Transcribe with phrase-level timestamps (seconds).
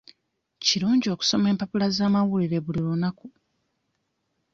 [0.65, 3.27] Kirungi okusoma empapula z'amawulire buli lunaku.